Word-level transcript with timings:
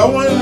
going 0.00 0.39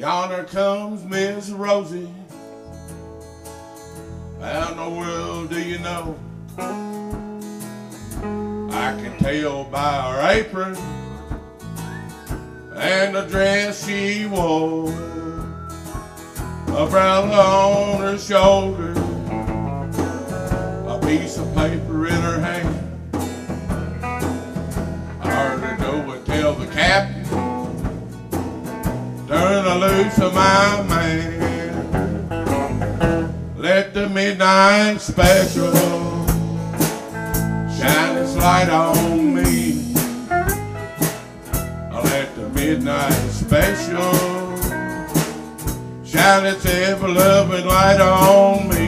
Yonder 0.00 0.44
comes 0.44 1.04
Miss 1.04 1.50
Rosie. 1.50 2.08
How 4.40 4.70
in 4.70 4.78
the 4.78 4.88
world 4.98 5.50
do 5.50 5.60
you 5.60 5.78
know? 5.80 6.18
I 8.72 8.96
can 8.98 9.18
tell 9.18 9.64
by 9.64 10.00
her 10.10 10.22
apron 10.30 10.74
and 12.76 13.14
the 13.14 13.26
dress 13.26 13.86
she 13.86 14.24
wore. 14.24 14.88
A 16.68 16.84
umbrella 16.84 17.44
on 17.44 18.00
her 18.00 18.16
shoulder, 18.16 18.92
a 20.88 20.98
piece 21.04 21.36
of 21.36 21.54
paper 21.54 22.06
in 22.06 22.22
her 22.22 22.29
loose 29.80 30.18
of 30.18 30.34
my 30.34 30.82
man. 30.82 31.40
Let 33.56 33.94
the 33.94 34.10
midnight 34.10 35.00
special 35.00 35.72
shine 37.78 38.18
its 38.18 38.36
light 38.36 38.68
on 38.68 39.34
me. 39.34 39.94
Let 42.10 42.34
the 42.36 42.50
midnight 42.54 43.30
special 43.30 44.12
shine 46.04 46.44
its 46.44 46.66
ever 46.66 47.08
loving 47.08 47.64
light 47.64 48.00
on 48.02 48.68
me. 48.68 48.79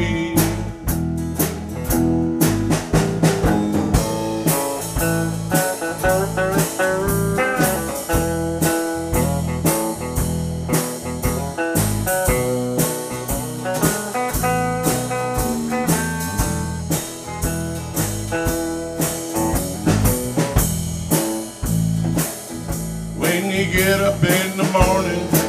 When 23.33 23.51
you 23.51 23.64
get 23.64 23.99
up 24.03 24.23
in 24.23 24.57
the 24.59 24.64
morning, 24.75 25.41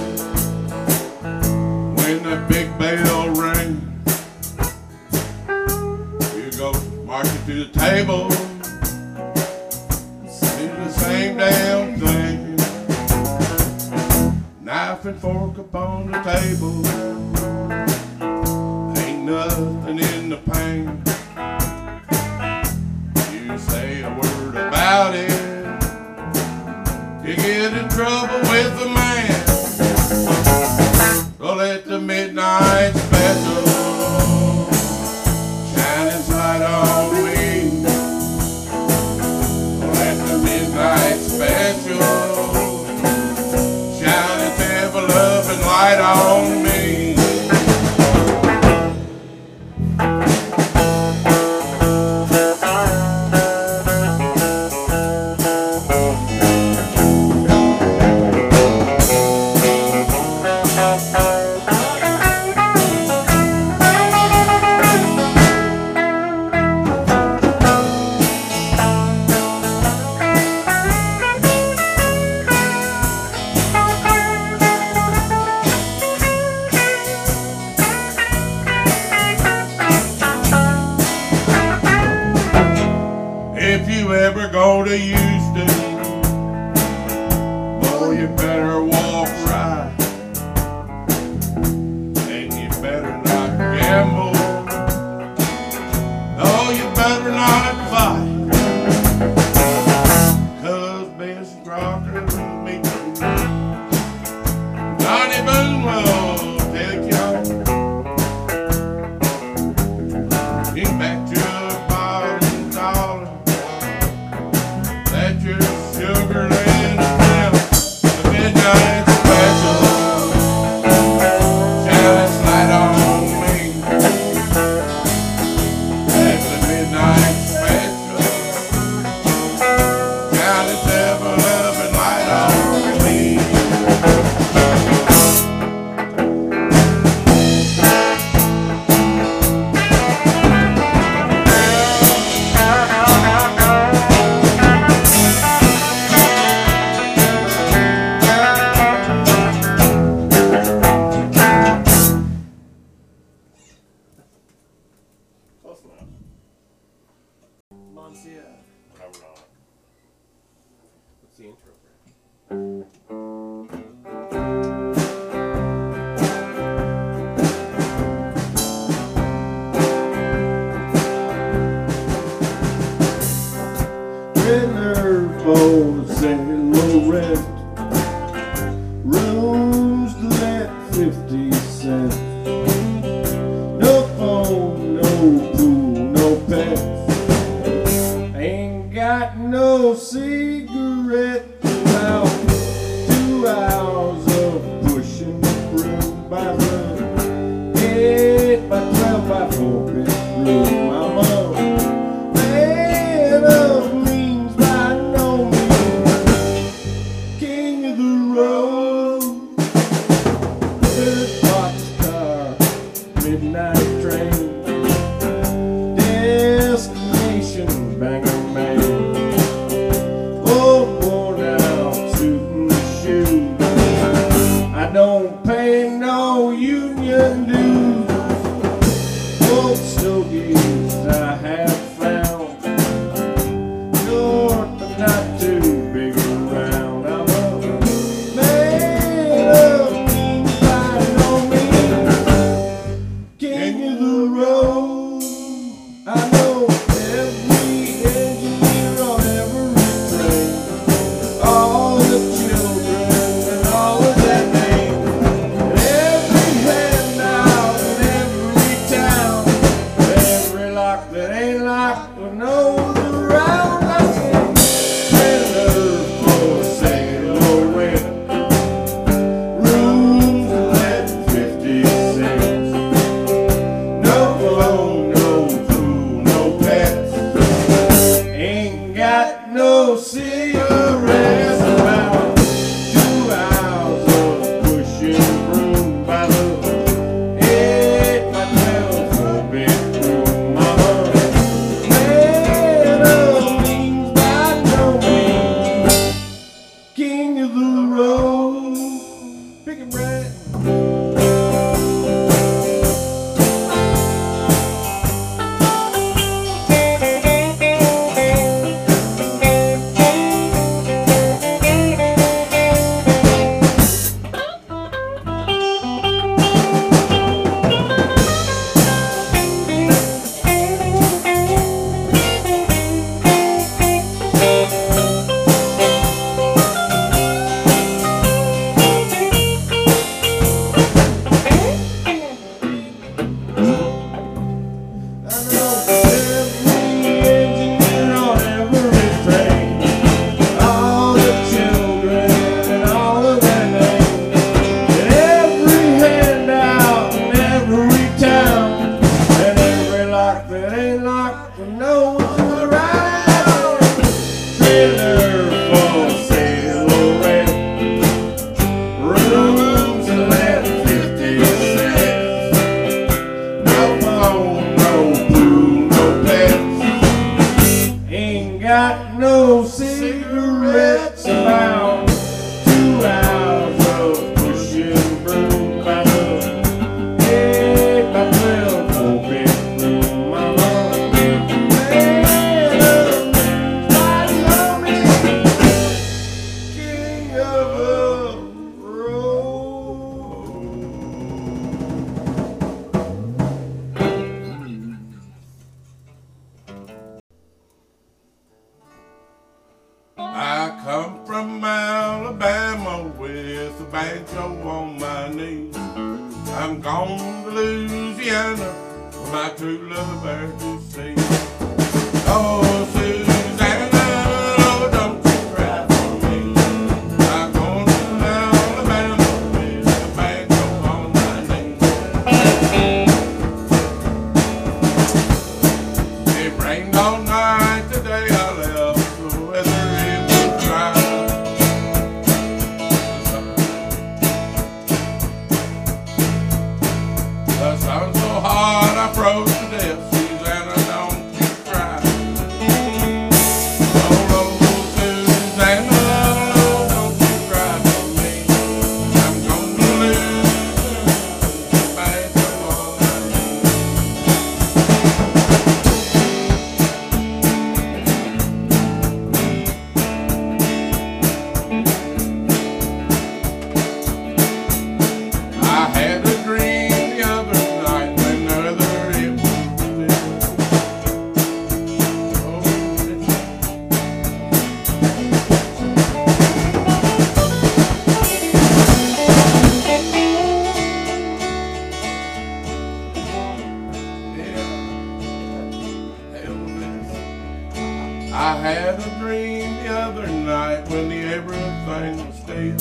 I 488.54 488.58
had 488.58 489.00
a 489.00 489.20
dream 489.20 489.78
the 489.78 489.90
other 489.90 490.28
night 490.28 490.88
when 490.88 491.10
the 491.10 491.22
everything 491.24 492.24
was 492.24 492.36
still. 492.36 492.78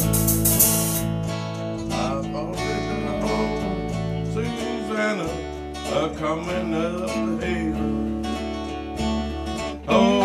I 1.90 2.20
thought 2.30 2.56
that 2.56 3.22
old 3.24 4.28
Susanna 4.34 5.28
a 5.94 6.14
coming 6.18 6.74
up 6.74 7.40
the 7.40 7.46
hill. 7.46 8.22
Oh. 9.88 10.21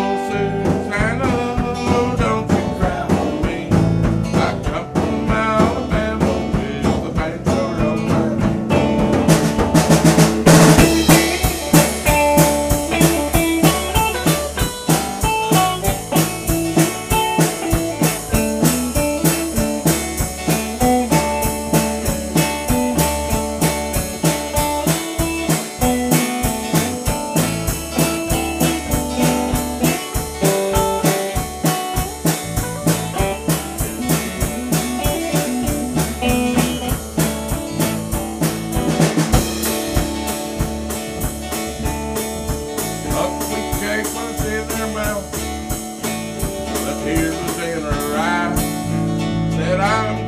Said 49.88 50.27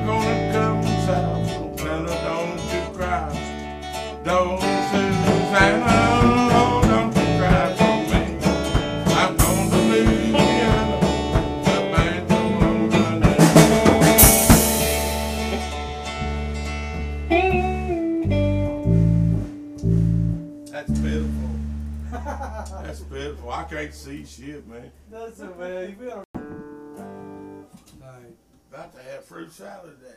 to 29.56 29.64
have 29.64 29.80
fruit 29.82 29.96
salad 29.96 29.96
day. 30.00 30.16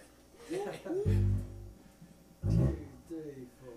Two, 2.49 2.77
three, 3.07 3.47
four. 3.63 3.73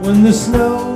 when 0.00 0.22
the 0.22 0.32
snow 0.32 0.93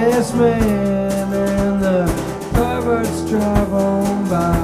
businessman 0.00 1.32
and 1.32 1.82
the 1.82 2.06
perverts 2.52 3.28
drive 3.28 3.72
on 3.72 4.28
by. 4.28 4.56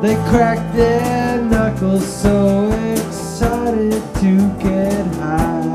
They 0.00 0.14
crack 0.30 0.60
their 0.74 1.40
knuckles 1.42 2.06
so 2.22 2.70
excited 2.94 4.02
to 4.20 4.30
get 4.62 5.06
high 5.16 5.72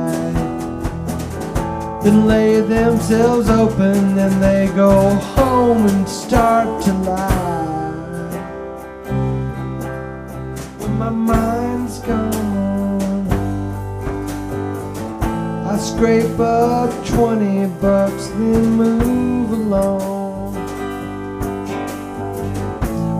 then 2.07 2.25
lay 2.25 2.61
themselves 2.61 3.49
open, 3.49 4.15
then 4.15 4.39
they 4.39 4.73
go 4.73 5.09
home 5.35 5.85
and 5.87 6.07
start 6.07 6.81
to 6.85 6.93
lie. 6.93 7.97
When 10.79 10.97
my 10.97 11.09
mind's 11.09 11.99
gone, 11.99 13.27
I 15.67 15.77
scrape 15.77 16.39
up 16.39 17.06
twenty 17.17 17.65
bucks, 17.81 18.27
then 18.27 18.63
move 18.77 19.51
along. 19.51 20.55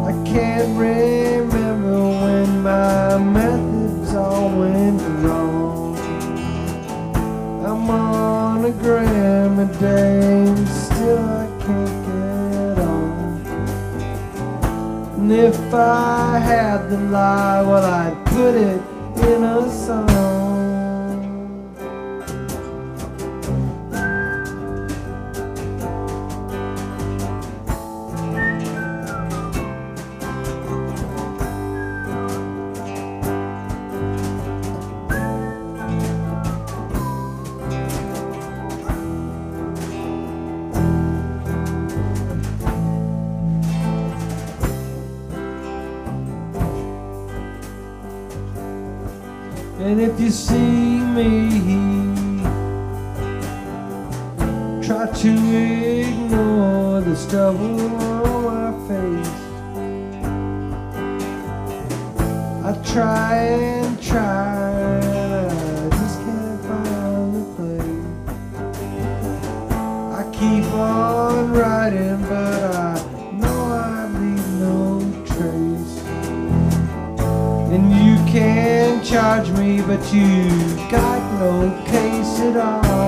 I 0.05 0.13
can't 0.23 0.77
remember 0.77 1.97
when 2.21 2.61
my 2.61 3.17
methods 3.17 4.13
all 4.13 4.49
went 4.59 5.01
wrong. 5.23 5.97
I'm 7.65 7.89
on 7.89 8.65
a 8.65 8.71
gram 8.71 9.57
a 9.57 9.65
day 9.79 10.45
and 10.45 10.67
still 10.67 11.17
I 11.17 11.47
can't 11.65 12.05
get 12.05 12.77
on. 12.85 13.41
And 15.17 15.31
if 15.31 15.73
I 15.73 16.37
had 16.37 16.87
the 16.91 16.99
lie, 16.99 17.63
well, 17.63 17.83
I'd 17.83 18.25
put 18.27 18.53
it 18.53 18.79
in 19.27 19.43
a 19.43 19.67
song. 19.71 20.06
And 49.87 50.01
if 50.01 50.19
you 50.19 50.29
see 50.31 50.99
me, 51.17 51.49
try 54.85 55.07
to 55.07 55.29
ignore 55.29 56.99
the 56.99 57.15
stubble 57.15 57.95
on 57.95 58.43
my 58.43 58.71
face. 58.89 59.31
I 62.65 62.73
try 62.83 63.35
and 63.37 64.01
try, 64.01 64.59
and 64.99 65.93
I 65.93 65.97
just 65.97 66.19
can't 66.19 66.61
find 66.67 67.33
the 67.37 67.43
place. 67.55 68.09
I 70.19 70.21
keep 70.33 70.65
on 70.73 71.53
writing, 71.53 72.21
but 72.23 72.46
charge 79.09 79.49
me, 79.51 79.81
but 79.81 80.01
you 80.13 80.49
got 80.91 81.21
no 81.39 81.71
case 81.85 82.39
at 82.41 82.57
all. 82.57 83.07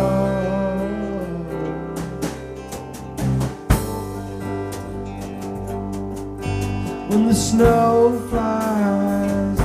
When 7.09 7.27
the 7.27 7.33
snow 7.35 8.17
flies, 8.29 9.59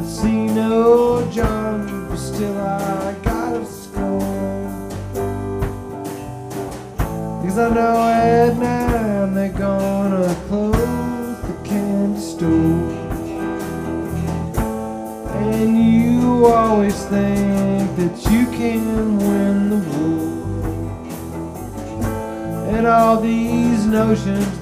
I 0.00 0.04
see 0.04 0.46
no 0.48 1.30
John, 1.30 2.08
but 2.08 2.16
still 2.16 2.58
I 2.58 3.14
gotta 3.22 3.64
score. 3.64 4.18
Cause 7.44 7.58
I 7.58 7.68
know 7.72 7.96
at 8.08 8.56
nine 8.56 9.34
they're 9.34 9.50
gonna 9.50 10.34
close 10.48 10.63
And 15.52 15.76
you 15.76 16.46
always 16.46 17.04
think 17.04 17.96
that 17.96 18.16
you 18.30 18.46
can 18.46 19.18
win 19.18 19.70
the 19.70 19.78
war. 19.90 20.24
And 22.74 22.86
all 22.86 23.20
these 23.20 23.84
notions, 23.86 24.58